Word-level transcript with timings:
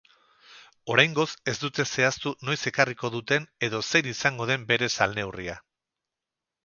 Oraingoz 0.93 1.25
ez 1.51 1.53
dute 1.63 1.85
zehaztu 1.95 2.33
noiz 2.49 2.57
ekarriko 2.71 3.11
duten 3.17 3.45
edo 3.69 3.83
zein 3.93 4.11
izango 4.15 4.49
den 4.53 4.65
bere 4.73 4.91
salneurria. 4.99 5.59